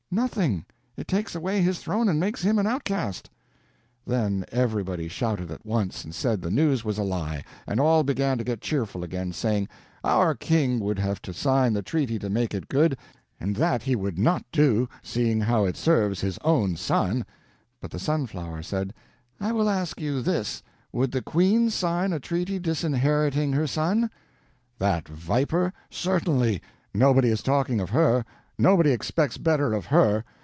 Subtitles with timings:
[0.13, 0.65] "Nothing.
[0.97, 3.29] It takes away his throne and makes him an outcast."
[4.05, 8.37] Then everybody shouted at once and said the news was a lie; and all began
[8.37, 9.69] to get cheerful again, saying,
[10.03, 12.97] "Our King would have to sign the treaty to make it good;
[13.39, 17.25] and that he would not do, seeing how it serves his own son."
[17.79, 18.93] But the Sunflower said:
[19.39, 20.61] "I will ask you this:
[20.91, 24.09] Would the Queen sign a treaty disinheriting her son?"
[24.77, 25.71] "That viper?
[25.89, 26.61] Certainly.
[26.93, 28.25] Nobody is talking of her.
[28.59, 30.23] Nobody expects better of her.